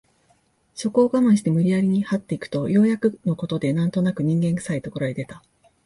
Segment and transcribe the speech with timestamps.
[0.73, 5.43] そこを我慢して無理やりに這って行くとようやくの事で何となく人間臭い所へ出た